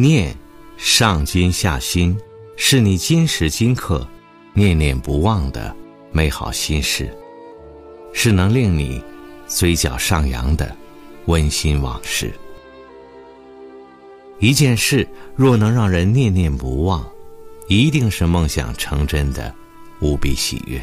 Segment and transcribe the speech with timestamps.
[0.00, 0.34] 念，
[0.78, 2.16] 上筋下心，
[2.56, 4.06] 是你今时今刻
[4.54, 5.76] 念念不忘的
[6.10, 7.14] 美好心事，
[8.14, 9.02] 是能令你
[9.46, 10.74] 嘴角上扬的
[11.26, 12.32] 温馨往事。
[14.38, 15.06] 一件事
[15.36, 17.06] 若能让人念念不忘，
[17.68, 19.54] 一定是梦想成真的
[20.00, 20.82] 无比喜悦。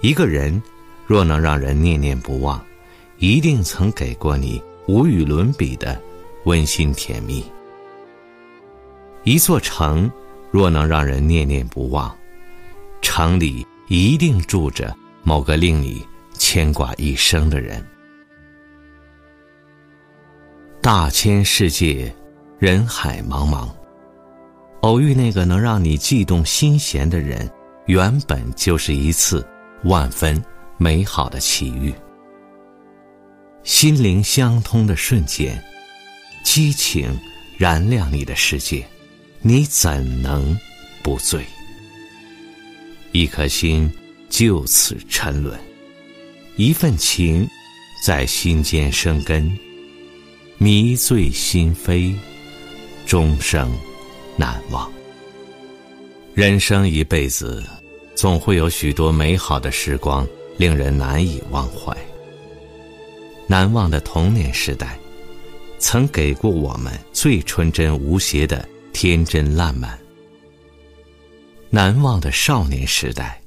[0.00, 0.60] 一个人
[1.06, 2.60] 若能让人念念不忘，
[3.18, 6.02] 一定曾给过你无与伦比的。
[6.46, 7.44] 温馨甜蜜。
[9.24, 10.08] 一座城，
[10.52, 12.16] 若能让人念念不忘，
[13.02, 17.84] 城里一定住着某个令你牵挂一生的人。
[20.80, 22.14] 大千世界，
[22.60, 23.68] 人海茫茫，
[24.82, 27.50] 偶遇那个能让你悸动心弦的人，
[27.86, 29.44] 原本就是一次
[29.82, 30.40] 万分
[30.78, 31.92] 美好的奇遇。
[33.64, 35.60] 心灵相通的瞬间。
[36.46, 37.18] 激情
[37.58, 38.86] 燃亮你的世界，
[39.42, 40.56] 你怎能
[41.02, 41.44] 不醉？
[43.10, 43.90] 一颗心
[44.30, 45.58] 就此沉沦，
[46.54, 47.46] 一份情
[48.04, 49.58] 在心间生根，
[50.56, 52.14] 迷醉心扉，
[53.06, 53.76] 终生
[54.36, 54.88] 难忘。
[56.32, 57.62] 人生一辈子，
[58.14, 60.24] 总会有许多美好的时光
[60.58, 61.94] 令人难以忘怀。
[63.48, 64.96] 难忘的童年时代。
[65.78, 69.98] 曾给过我们最纯真无邪的天真烂漫，
[71.70, 73.40] 难忘的少年时代，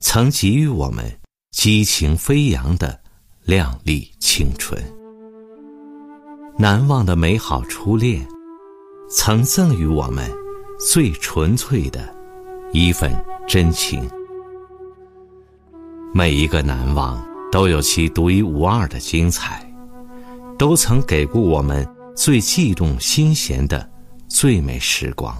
[0.00, 1.04] 曾给予我们
[1.50, 3.00] 激情飞扬的
[3.44, 4.80] 靓丽青春。
[6.58, 8.26] 难忘的美好初恋，
[9.08, 10.30] 曾赠予我们
[10.78, 12.14] 最纯粹的
[12.72, 13.10] 一份
[13.48, 14.06] 真情。
[16.12, 19.66] 每一个难忘都有其独一无二的精彩。
[20.58, 23.88] 都曾给过我们最悸动心弦的
[24.28, 25.36] 最美时光，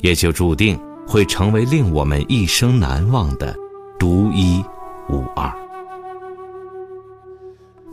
[0.00, 3.54] 也就注定会成为令我们一生难忘的
[3.98, 4.64] 独一
[5.08, 5.52] 无二。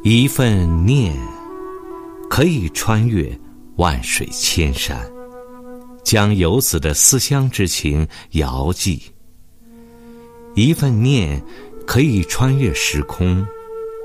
[0.03, 1.15] 一份念，
[2.29, 3.37] 可以穿越
[3.75, 4.99] 万水千山，
[6.03, 8.99] 将游子的思乡之情遥寄；
[10.55, 11.39] 一份念，
[11.85, 13.45] 可以穿越时空。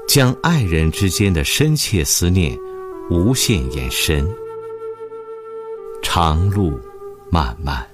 [0.06, 2.59] 将爱人之间的深切思念
[3.11, 4.27] 无限延伸。
[6.03, 6.78] 长路
[7.31, 7.87] 漫漫，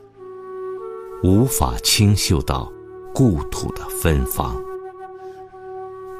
[1.22, 2.70] 无法清嗅到
[3.14, 4.62] 故土的芬芳，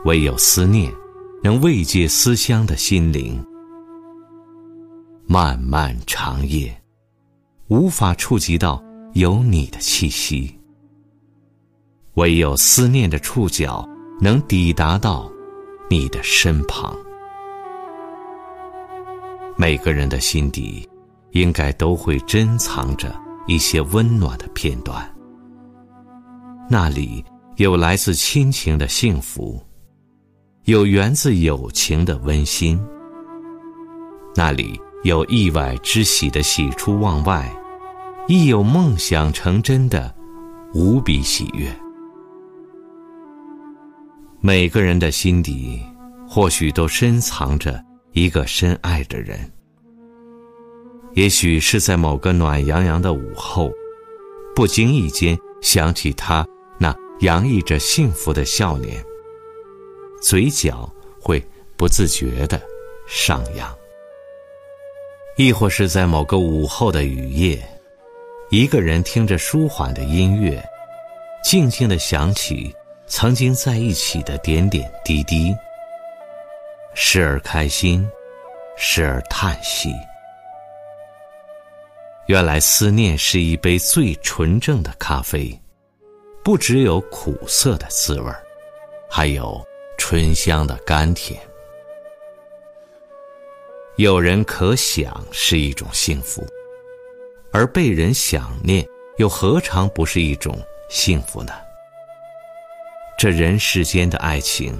[0.04, 0.92] 唯有思念
[1.42, 3.44] 能慰藉思乡的心灵。
[5.26, 6.74] 漫漫长夜，
[7.68, 8.82] 无法触及到
[9.12, 10.58] 有你的气息，
[12.14, 13.88] 唯有思念的触角
[14.20, 15.31] 能抵达到。
[15.90, 16.96] 你的身旁，
[19.56, 20.88] 每个人的心底，
[21.32, 23.14] 应该都会珍藏着
[23.46, 25.14] 一些温暖的片段。
[26.70, 27.22] 那里
[27.56, 29.60] 有来自亲情的幸福，
[30.64, 32.80] 有源自友情的温馨。
[34.34, 37.54] 那里有意外之喜的喜出望外，
[38.28, 40.14] 亦有梦想成真的
[40.72, 41.70] 无比喜悦。
[44.44, 45.80] 每个人的心底，
[46.28, 47.80] 或许都深藏着
[48.10, 49.38] 一个深爱的人。
[51.14, 53.70] 也许是在某个暖洋洋的午后，
[54.52, 56.44] 不经意间想起他
[56.76, 59.00] 那洋溢着幸福的笑脸，
[60.20, 61.40] 嘴角会
[61.76, 62.60] 不自觉的
[63.06, 63.72] 上扬。
[65.36, 67.62] 亦或是在某个午后的雨夜，
[68.50, 70.60] 一个人听着舒缓的音乐，
[71.44, 72.74] 静静的想起。
[73.14, 75.54] 曾经在一起的点点滴滴，
[76.94, 78.08] 时而开心，
[78.74, 79.90] 时而叹息。
[82.24, 85.60] 原来思念是一杯最纯正的咖啡，
[86.42, 88.32] 不只有苦涩的滋味
[89.10, 89.62] 还有
[89.98, 91.38] 醇香的甘甜。
[93.96, 96.42] 有人可想是一种幸福，
[97.52, 98.88] 而被人想念
[99.18, 101.52] 又何尝不是一种幸福呢？
[103.22, 104.76] 这人世间的爱情，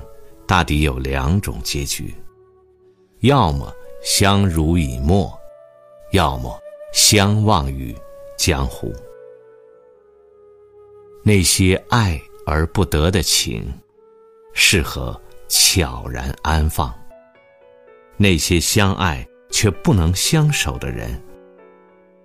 [0.48, 2.12] 大抵有两种结局：
[3.20, 3.72] 要么
[4.02, 5.32] 相濡以沫，
[6.10, 6.60] 要么
[6.92, 7.94] 相忘于
[8.36, 8.92] 江湖。
[11.22, 13.64] 那些爱而不得的情，
[14.52, 15.16] 适合
[15.46, 16.90] 悄然安放；
[18.16, 21.22] 那些相爱却不能相守的人，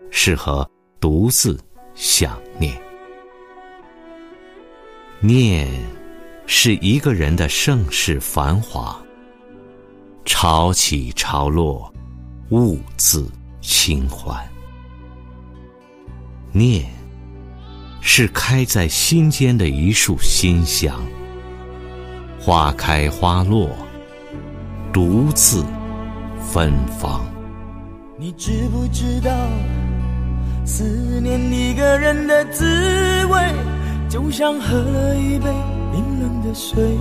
[0.09, 0.67] 适合
[0.99, 1.55] 独自
[1.93, 2.75] 想念。
[5.19, 5.69] 念。
[6.49, 8.97] 是一个人的盛世繁华，
[10.23, 11.93] 潮起潮落，
[12.51, 13.29] 兀自
[13.59, 14.33] 清欢。
[16.53, 16.85] 念，
[17.99, 20.95] 是开在心间的一束馨香，
[22.39, 23.69] 花开花落，
[24.93, 25.65] 独自
[26.49, 27.25] 芬芳。
[28.17, 29.31] 你知不知道，
[30.65, 32.63] 思念一个人的滋
[33.25, 33.37] 味，
[34.09, 35.53] 就像喝了一杯
[35.97, 36.95] 冰冷的水，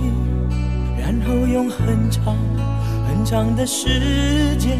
[0.99, 2.35] 然后用很长
[3.07, 4.75] 很长的时间，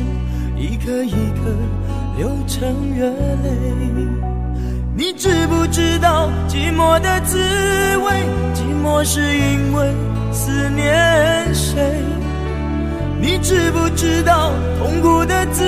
[0.58, 1.54] 一颗一颗
[2.18, 3.52] 流成热泪。
[4.96, 7.38] 你知不知道寂寞的滋
[7.98, 8.26] 味？
[8.56, 9.94] 寂寞是因为
[10.32, 12.02] 思念谁？
[13.22, 15.64] 你知不知道痛苦的滋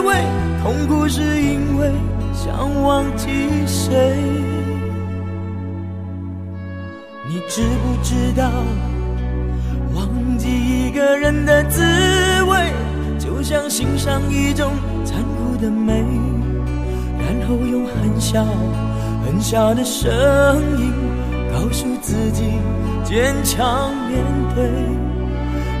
[0.00, 0.16] 味？
[0.64, 1.92] 痛苦是因为
[2.32, 3.28] 想忘记
[3.68, 4.18] 谁？
[7.54, 8.50] 知不知道
[9.94, 11.80] 忘记一个人的滋
[12.48, 12.72] 味，
[13.16, 14.72] 就像欣赏一种
[15.04, 16.04] 残酷的美？
[17.16, 18.44] 然后用很小
[19.24, 20.10] 很小的声
[20.80, 20.92] 音
[21.52, 22.42] 告诉自己
[23.04, 24.18] 坚强面
[24.56, 24.64] 对。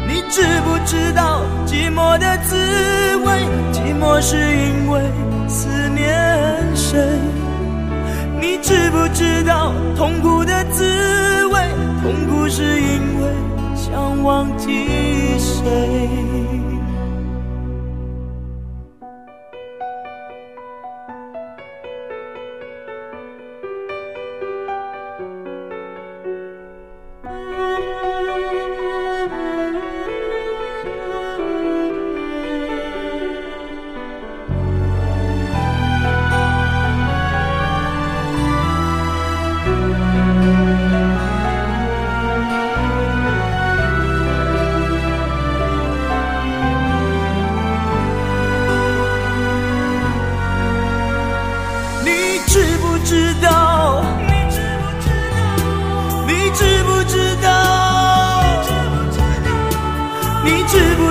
[0.06, 2.54] 你知不知道寂寞的滋
[3.16, 3.40] 味？
[3.72, 5.00] 寂寞是因为
[5.48, 7.00] 思念谁？
[8.40, 10.33] 你知不知道痛苦
[14.24, 14.88] 忘记
[15.38, 16.43] 谁？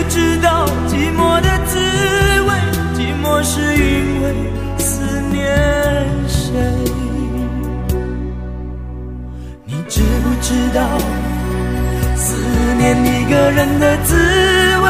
[0.10, 1.78] 知道寂寞的滋
[2.42, 2.50] 味，
[2.96, 4.26] 寂寞是因为
[4.78, 5.42] 思念
[6.28, 6.52] 谁？
[9.66, 10.82] 你知不知道
[12.16, 12.36] 思
[12.78, 14.88] 念一个人的滋味，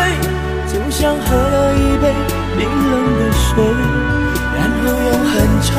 [0.67, 2.13] 就像喝了一杯
[2.57, 3.63] 冰冷的水，
[4.57, 5.71] 然后用很长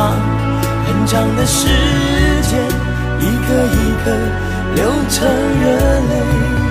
[0.86, 1.68] 很长的时
[2.42, 2.52] 间，
[3.20, 4.06] 一颗一颗
[4.74, 5.26] 流成
[5.60, 6.63] 热泪。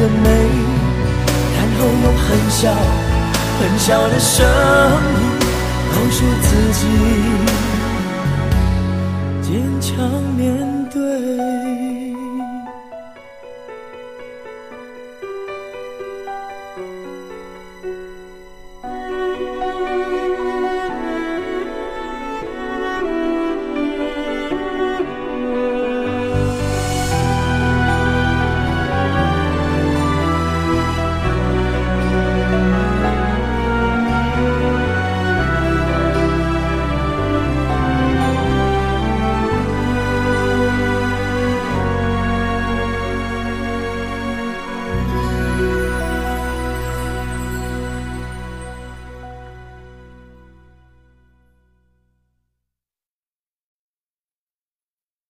[0.00, 0.28] 的美，
[1.56, 2.72] 然后用很小
[3.60, 4.46] 很小的声
[5.20, 5.29] 音